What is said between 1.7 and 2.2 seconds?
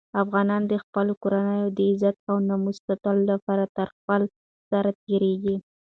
د عزت